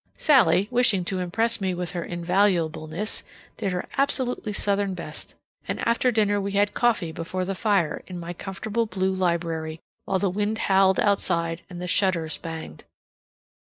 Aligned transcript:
Sallie, 0.17 0.67
wishing 0.71 1.05
to 1.05 1.19
impress 1.19 1.61
me 1.61 1.75
with 1.75 1.91
her 1.91 2.03
invaluableness, 2.03 3.21
did 3.57 3.71
her 3.71 3.87
absolutely 3.99 4.51
Southern 4.51 4.95
best. 4.95 5.35
And 5.67 5.79
after 5.87 6.11
dinner 6.11 6.41
we 6.41 6.53
had 6.53 6.73
coffee 6.73 7.11
before 7.11 7.45
the 7.45 7.53
fire 7.53 8.01
in 8.07 8.19
my 8.19 8.33
comfortable 8.33 8.87
blue 8.87 9.13
library, 9.13 9.79
while 10.05 10.17
the 10.17 10.27
wind 10.31 10.57
howled 10.57 10.99
outside 10.99 11.61
and 11.69 11.79
the 11.79 11.85
shutters 11.85 12.39
banged. 12.39 12.83